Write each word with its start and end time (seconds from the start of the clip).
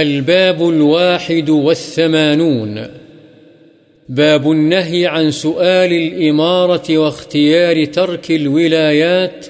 الباب 0.00 0.62
الواحد 0.62 1.50
والثمانون. 1.50 2.78
باب 4.08 4.50
النهي 4.50 5.06
عن 5.06 5.30
سؤال 5.30 5.92
الإمارة 5.92 6.98
واختيار 6.98 7.84
ترك 7.84 8.30
الولايات 8.30 9.46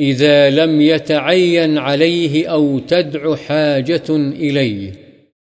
إذا 0.00 0.50
لم 0.50 0.80
يتعين 0.80 1.78
عليه 1.78 2.46
أو 2.46 2.78
تدع 2.78 3.34
حاجة 3.48 4.16
إليه. 4.40 4.90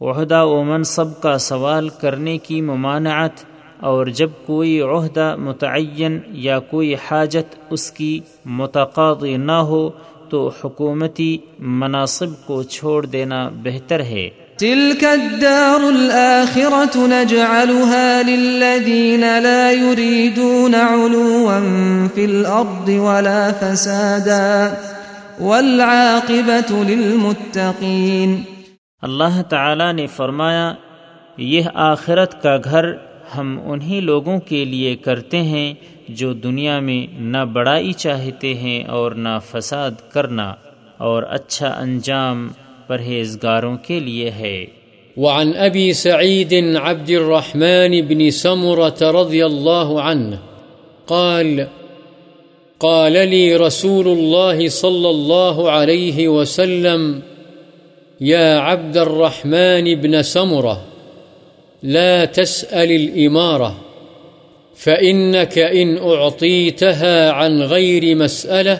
عہدہ 0.00 0.44
و 0.44 0.64
منصب 0.64 1.20
کا 1.22 1.38
سوال 1.38 1.88
کرنے 1.88 2.38
کی 2.38 2.60
ممانعت 2.60 3.32
اور 3.80 4.06
جب 4.06 4.30
کوئی 4.46 4.80
عہدہ 4.80 5.36
متعین 5.38 6.18
یا 6.32 6.58
کوئی 6.58 6.94
حاجت 6.94 7.56
اس 7.70 7.90
کی 7.90 8.20
متقاضی 8.44 9.36
نہ 9.36 9.52
ہو 9.52 9.90
تو 10.30 10.50
حکومتی 10.64 11.38
مناصب 11.58 12.46
کو 12.46 12.62
چھوڑ 12.62 13.06
دینا 13.06 13.48
بہتر 13.48 14.00
ہے۔ 14.00 14.28
تلك 14.58 15.04
الدار 15.04 15.84
الآخرة 15.88 17.06
نجعلها 17.06 18.22
للذين 18.22 19.20
لا 19.20 19.70
يريدون 19.70 20.74
علوا 20.74 21.54
في 22.14 22.24
الأرض 22.24 22.88
ولا 22.88 23.50
فسادا 23.60 24.74
والعاقبة 25.40 26.82
للمتقين 26.88 28.36
اللہ 29.02 29.42
تعالی 29.48 29.92
نے 29.92 30.06
فرمایا 30.06 30.72
یہ 31.36 31.62
آخرت 31.74 32.42
کا 32.42 32.56
گھر 32.64 32.92
ہم 33.36 33.60
انہی 33.64 34.00
لوگوں 34.00 34.40
کے 34.40 34.64
لیے 34.64 34.96
کرتے 34.96 35.42
ہیں 35.42 35.74
جو 36.08 36.32
دنیا 36.32 36.80
میں 36.80 37.06
نہ 37.20 37.44
بڑائی 37.52 37.92
چاہتے 37.92 38.54
ہیں 38.54 38.84
اور 38.84 39.12
نہ 39.12 39.38
فساد 39.50 39.90
کرنا 40.12 40.54
اور 40.98 41.22
اچھا 41.22 41.68
انجام 41.68 42.48
پرہیزگاروں 42.86 43.76
کے 43.76 44.00
لیے 44.00 44.30
ہے۔ 44.30 44.66
وعن 45.16 45.52
أبي 45.52 45.92
سعيد 45.92 46.52
عبد 46.76 47.10
الرحمن 47.10 48.00
بن 48.08 48.30
سمرة 48.30 49.00
رضي 49.00 49.42
الله 49.46 50.02
عنه 50.02 50.36
قال 51.06 51.60
قال 52.78 53.12
لي 53.12 53.56
رسول 53.56 54.08
الله 54.08 54.68
صلى 54.68 55.10
الله 55.10 55.70
عليه 55.70 56.28
وسلم 56.28 57.20
يا 58.20 58.58
عبد 58.58 58.96
الرحمن 58.96 59.94
بن 59.94 60.22
سمرة 60.22 60.89
لا 61.82 62.24
تسأل 62.24 62.92
الإمارة، 62.92 63.80
فإنك 64.74 65.58
إن 65.58 65.98
أعطيتها 65.98 67.30
عن 67.30 67.62
غير 67.62 68.14
مسألة 68.16 68.78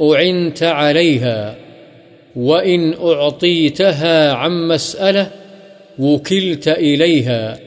أعنت 0.00 0.62
عليها، 0.62 1.56
وإن 2.36 2.94
أعطيتها 2.94 4.32
عن 4.32 4.68
مسألة 4.68 5.30
وكلت 5.98 6.68
إليها. 6.68 7.58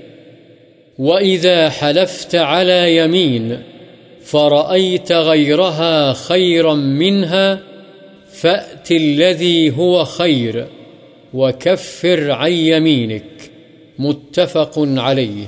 وإذا 0.97 1.69
حلفت 1.69 2.35
على 2.35 2.97
يمين 2.97 3.59
فرأيت 4.23 5.11
غيرها 5.11 6.13
خيرا 6.13 6.73
منها، 6.73 7.59
فأت 8.33 8.91
الذي 8.91 9.77
هو 9.77 10.05
خير 10.05 10.67
وكفر 11.33 12.31
عن 12.31 12.51
يمينك. 12.51 13.23
متفق 13.99 14.75
عليه 14.77 15.45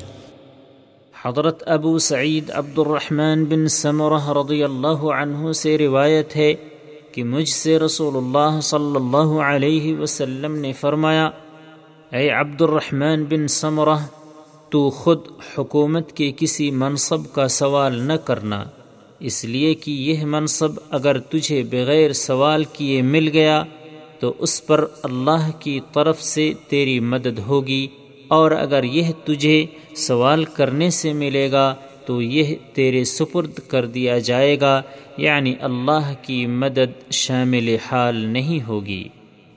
حضرت 1.15 1.63
ابو 1.67 1.97
سعید 1.99 2.49
عبد 2.51 2.79
الرحمن 2.79 3.43
بن 3.45 3.67
سمرہ 3.67 4.33
رضی 4.37 4.63
اللہ 4.63 5.03
عنہ 5.15 5.51
سے 5.51 5.77
روایت 5.77 6.35
ہے 6.35 6.53
کہ 7.11 7.23
مجھ 7.23 7.49
سے 7.49 7.77
رسول 7.79 8.17
اللہ 8.17 8.59
صلی 8.61 8.95
اللہ 8.95 9.35
علیہ 9.49 9.95
وسلم 9.97 10.55
نے 10.55 10.71
فرمایا، 10.79 11.29
اے 12.11 12.29
عبد 12.39 12.61
الرحمن 12.61 13.23
بن 13.29 13.47
سمرہ، 13.57 13.97
تو 14.71 14.89
خود 14.89 15.27
حکومت 15.57 16.11
کے 16.17 16.31
کسی 16.37 16.71
منصب 16.81 17.31
کا 17.33 17.47
سوال 17.59 17.99
نہ 18.07 18.13
کرنا، 18.25 18.63
اس 19.19 19.43
لیے 19.45 19.73
کہ 19.83 19.91
یہ 19.91 20.25
منصب 20.25 20.79
اگر 20.91 21.19
تجھے 21.31 21.61
بغیر 21.71 22.13
سوال 22.13 22.63
کیے 22.73 23.01
مل 23.13 23.29
گیا، 23.33 23.63
تو 24.19 24.33
اس 24.39 24.65
پر 24.65 24.85
اللہ 25.03 25.49
کی 25.59 25.79
طرف 25.93 26.21
سے 26.23 26.51
تیری 26.69 26.99
مدد 27.13 27.39
ہوگی۔ 27.47 27.87
اور 28.29 28.51
اگر 28.51 28.83
یہ 28.83 29.11
تجھے 29.25 29.65
سوال 29.95 30.45
کرنے 30.45 30.89
سے 30.89 31.13
ملے 31.13 31.51
گا 31.51 31.75
تو 32.05 32.21
یہ 32.21 32.55
تیرے 32.73 33.03
سپرد 33.03 33.53
کر 33.67 33.85
دیا 33.85 34.19
جائے 34.19 34.59
گا 34.59 34.81
یعنی 35.17 35.55
اللہ 35.61 36.13
کی 36.21 36.45
مدد 36.45 37.11
شامل 37.11 37.75
حال 37.91 38.15
نہیں 38.15 38.67
ہوگی۔ 38.67 39.07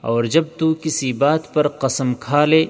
اور 0.00 0.24
جب 0.24 0.44
تو 0.58 0.74
کسی 0.82 1.12
بات 1.12 1.54
پر 1.54 1.68
قسم 1.68 2.14
کھا 2.14 2.44
لے، 2.44 2.66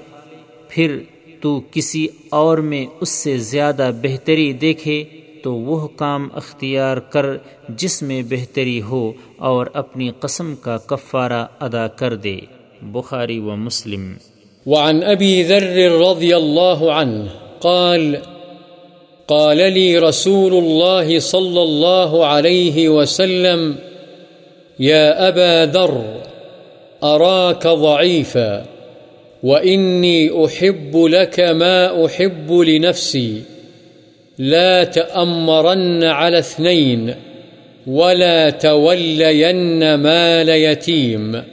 پھر 0.69 0.99
تو 1.41 1.61
کسی 1.71 2.07
اور 2.29 2.57
میں 2.57 2.85
اس 2.99 3.09
سے 3.09 3.37
زیادہ 3.37 3.91
بہتری 4.01 4.53
دیکھے 4.53 5.03
تو 5.43 5.55
وہ 5.55 5.87
کام 5.87 6.27
اختیار 6.33 6.97
کر 6.97 7.25
جس 7.69 8.01
میں 8.01 8.21
بہتری 8.29 8.81
ہو 8.81 9.11
اور 9.37 9.65
اپنی 9.73 10.11
قسم 10.19 10.55
کا 10.55 10.77
کفارہ 10.77 11.45
ادا 11.59 11.87
کر 11.87 12.15
دے۔ 12.15 12.39
بخاری 12.81 13.39
و 13.39 13.55
مسلم۔ 13.55 14.13
وعن 14.65 15.03
أبي 15.03 15.43
ذر 15.43 15.91
رضي 15.91 16.37
الله 16.37 16.93
عنه 16.93 17.29
قال 17.61 18.19
قال 19.27 19.57
لي 19.57 19.97
رسول 19.97 20.53
الله 20.53 21.19
صلى 21.19 21.61
الله 21.61 22.25
عليه 22.25 22.89
وسلم، 22.89 23.75
يا 24.79 25.27
أبا 25.27 25.71
ذر، 25.71 26.03
أراك 27.03 27.67
ضعيفا، 27.67 28.65
وإني 29.43 30.45
أحب 30.45 30.97
لك 30.97 31.39
ما 31.39 32.05
أحب 32.05 32.51
لنفسي، 32.51 33.41
لا 34.37 34.83
تأمرن 34.83 36.03
على 36.03 36.39
اثنين، 36.39 37.15
ولا 37.87 38.49
تولين 38.49 39.95
مال 39.95 40.49
يتيم، 40.49 41.43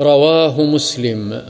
رواه 0.00 0.62
مسلم. 0.62 1.42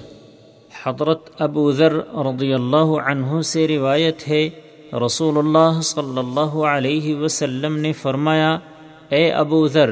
حضرت 0.87 1.31
ابو 1.39 1.73
ذر 1.73 1.93
رضی 2.15 2.53
اللہ 2.53 2.91
عنہ 3.07 3.41
سے 3.41 3.69
روایت 3.69 4.29
ہے 4.29 4.51
رسول 5.07 5.39
اللہ 5.39 5.81
صلی 5.81 6.19
اللہ 6.19 6.55
علیہ 6.67 7.15
وسلم 7.17 7.77
نے 7.77 7.93
فرمایا، 7.93 8.59
اے 9.09 9.31
ابو 9.33 9.69
ذر، 9.69 9.91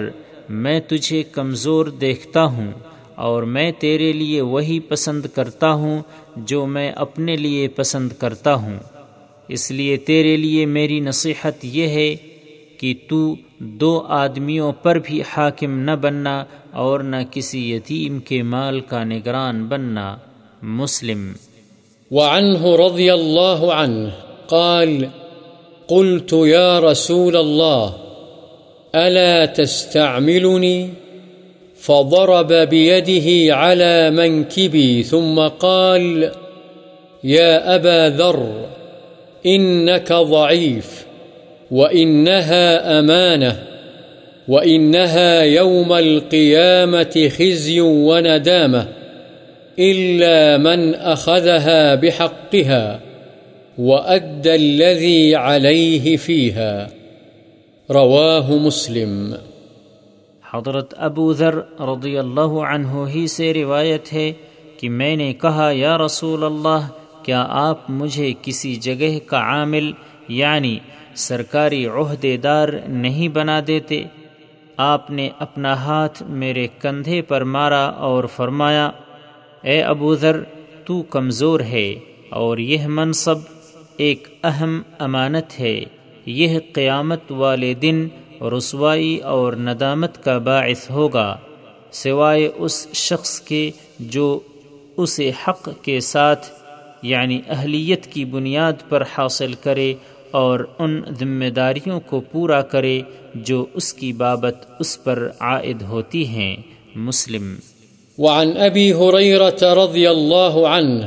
میں 0.48 0.80
تجھے 0.80 1.22
کمزور 1.22 1.86
دیکھتا 1.86 2.44
ہوں 2.44 2.70
اور 3.14 3.42
میں 3.42 3.72
تیرے 3.72 4.12
لیے 4.12 4.40
وہی 4.40 4.80
پسند 4.80 5.26
کرتا 5.34 5.72
ہوں 5.72 6.02
جو 6.36 6.66
میں 6.66 6.90
اپنے 6.90 7.36
لیے 7.36 7.68
پسند 7.68 8.12
کرتا 8.12 8.54
ہوں۔ 8.54 8.78
اس 9.48 9.70
لیے 9.70 9.96
تیرے 9.96 10.36
لیے 10.36 10.66
میری 10.66 11.00
نصیحت 11.00 11.64
یہ 11.64 11.88
ہے 11.88 12.14
کہ 12.78 12.94
تو 13.08 13.34
دو 13.58 14.04
آدمیوں 14.08 14.72
پر 14.72 14.98
بھی 15.04 15.22
حاکم 15.22 15.78
نہ 15.78 15.90
بننا 16.00 16.44
اور 16.72 17.00
نہ 17.00 17.16
کسی 17.30 17.72
یتیم 17.72 18.18
کے 18.18 18.42
مال 18.42 18.80
کا 18.80 19.04
نگران 19.04 19.64
بننا۔ 19.64 20.16
مسلم۔ 20.62 21.34
وعنه 22.10 22.76
رضي 22.76 23.14
الله 23.14 23.74
عنه 23.74 24.12
قال، 24.48 25.08
قلت 25.88 26.32
يا 26.32 26.78
رسول 26.80 27.36
الله 27.36 27.94
ألا 28.94 29.46
تستعملني 29.46 30.88
فضرب 31.80 32.52
بيده 32.52 33.56
على 33.56 34.10
منكبي 34.10 35.02
ثم 35.02 35.38
قال 35.38 36.30
يا 37.24 37.74
أبا 37.74 38.16
ذر 38.16 38.66
إنك 39.46 40.12
ضعيف 40.12 41.06
وإنها 41.70 42.98
أمانة 42.98 43.56
وإنها 44.48 45.42
يوم 45.42 45.92
القيامة 45.92 47.30
خزي 47.38 47.80
وندامة 47.80 48.99
إلا 49.78 50.56
من 50.56 50.94
أخذها 50.94 51.94
بحقها 51.94 53.00
وأدى 53.78 54.54
الذي 54.54 55.34
عليه 55.34 56.16
فيها. 56.16 56.86
رواه 57.88 58.50
مسلم. 58.50 59.34
حضرت 60.54 60.94
ابو 60.96 61.32
ذر 61.32 61.54
رضی 61.80 62.18
اللہ 62.18 62.54
عنہ 62.66 63.08
ہی 63.14 63.26
سے 63.26 63.54
روایت 63.54 64.12
ہے 64.12 64.32
کہ 64.80 64.90
میں 64.90 65.16
نے 65.16 65.32
کہا، 65.32 65.70
یا 65.72 65.98
رسول 65.98 66.44
اللہ، 66.44 66.88
کیا 67.22 67.46
آپ 67.48 67.78
مجھے 67.88 68.32
کسی 68.42 68.74
جگہ 68.74 69.18
کا 69.26 69.38
عامل 69.38 69.90
یعنی 70.28 70.78
سرکاری 71.14 71.86
عہدے 71.86 72.36
دار 72.36 72.68
نہیں 72.88 73.28
بنا 73.28 73.60
دیتے؟ 73.66 74.02
آپ 74.76 75.10
نے 75.10 75.28
اپنا 75.38 75.72
ہاتھ 75.72 76.22
میرے 76.22 76.66
کندھے 76.78 77.22
پر 77.22 77.44
مارا 77.44 77.84
اور 77.84 78.24
فرمایا 78.24 78.90
اے 79.62 79.82
ابو 79.82 80.14
ذر، 80.14 80.42
تو 80.84 81.02
کمزور 81.02 81.60
ہے 81.60 81.98
اور 82.28 82.58
یہ 82.58 82.86
منصب 82.86 83.38
ایک 83.96 84.28
اہم 84.42 84.82
امانت 84.98 85.60
ہے۔ 85.60 85.84
یہ 86.26 86.58
قیامت 86.72 87.32
والے 87.32 87.74
دن 87.74 88.08
رسوائی 88.40 89.16
اور 89.16 89.52
ندامت 89.52 90.24
کا 90.24 90.38
باعث 90.38 90.90
ہوگا، 90.90 91.36
سوائے 91.92 92.50
اس 92.56 92.92
شخص 92.92 93.40
کے 93.40 93.70
جو 93.98 94.40
اسے 94.96 95.30
حق 95.48 95.68
کے 95.82 96.00
ساتھ 96.00 96.46
یعنی 97.02 97.40
اہلیت 97.48 98.06
کی 98.06 98.24
بنیاد 98.24 98.72
پر 98.88 99.02
حاصل 99.18 99.52
کرے 99.52 99.94
اور 100.30 100.60
ان 100.78 101.02
ذمہ 101.18 101.50
داریوں 101.50 102.00
کو 102.00 102.20
پورا 102.20 102.62
کرے 102.62 103.00
جو 103.34 103.66
اس 103.74 103.94
کی 103.94 104.12
بابت 104.12 104.56
اس 104.78 105.04
پر 105.04 105.28
عائد 105.40 105.82
ہوتی 105.82 106.26
ہیں۔ 106.26 106.56
مسلم 106.94 107.54
وعن 108.18 108.56
أبي 108.56 108.94
هريرة 108.94 109.72
رضي 109.72 110.10
الله 110.10 110.68
عنه 110.68 111.04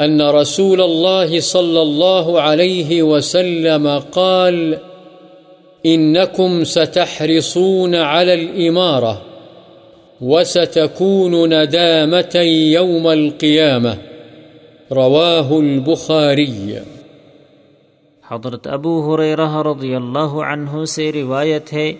أن 0.00 0.20
رسول 0.20 0.80
الله 0.80 1.40
صلى 1.40 1.82
الله 1.82 2.40
عليه 2.40 3.02
وسلم 3.02 3.88
قال، 4.10 4.74
إنكم 5.86 6.64
ستحرصون 6.64 7.94
على 7.94 8.34
الإمارة 8.34 9.12
وستكون 10.20 11.52
ندامة 11.52 12.40
يوم 12.70 13.08
القيامة. 13.08 13.94
رواه 14.90 15.58
البخاري. 15.58 16.74
حضرت 18.30 18.66
ابو 18.66 19.14
حریرہ 19.14 19.56
رضی 19.56 19.94
اللہ 19.94 20.18
عنہ 20.18 20.84
سے 20.84 21.12
روایت 21.12 21.72
ہے 21.72 21.92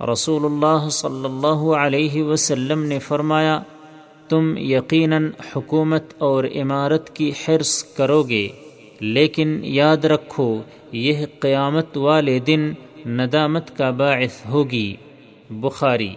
رسول 0.00 0.44
اللہ 0.44 0.88
صلی 0.88 1.24
اللہ 1.24 1.62
علیہ 1.76 2.22
وسلم 2.22 2.82
نے 2.84 2.98
فرمایا 2.98 3.58
تم 4.28 4.54
یقیناً 4.58 5.30
حکومت 5.54 6.14
اور 6.18 6.44
عمارت 6.56 7.14
کی 7.16 7.30
حرص 7.38 7.82
کرو 7.94 8.22
گے 8.22 8.48
لیکن 9.00 9.58
یاد 9.64 10.04
رکھو 10.04 10.46
یہ 10.92 11.24
قیامت 11.40 11.96
والے 11.96 12.38
دن 12.38 12.72
ندامت 13.06 13.76
کا 13.76 13.90
باعث 13.90 14.44
ہوگی 14.46 14.94
بخاری 15.50 16.14